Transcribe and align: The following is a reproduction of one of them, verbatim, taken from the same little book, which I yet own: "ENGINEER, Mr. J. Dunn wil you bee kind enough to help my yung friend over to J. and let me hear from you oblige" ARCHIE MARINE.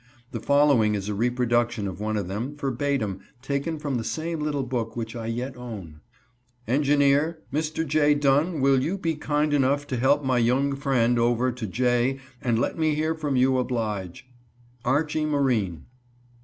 The 0.31 0.39
following 0.39 0.95
is 0.95 1.09
a 1.09 1.13
reproduction 1.13 1.87
of 1.87 1.99
one 1.99 2.17
of 2.17 2.27
them, 2.27 2.55
verbatim, 2.57 3.19
taken 3.43 3.77
from 3.77 3.97
the 3.97 4.03
same 4.03 4.39
little 4.39 4.63
book, 4.63 4.95
which 4.95 5.15
I 5.15 5.27
yet 5.27 5.55
own: 5.55 6.01
"ENGINEER, 6.67 7.37
Mr. 7.53 7.85
J. 7.85 8.15
Dunn 8.15 8.61
wil 8.61 8.81
you 8.81 8.97
bee 8.97 9.13
kind 9.13 9.53
enough 9.53 9.85
to 9.85 9.97
help 9.97 10.23
my 10.23 10.39
yung 10.39 10.75
friend 10.75 11.19
over 11.19 11.51
to 11.51 11.67
J. 11.67 12.17
and 12.41 12.57
let 12.57 12.79
me 12.79 12.95
hear 12.95 13.13
from 13.13 13.35
you 13.35 13.59
oblige" 13.59 14.25
ARCHIE 14.83 15.25
MARINE. 15.27 15.85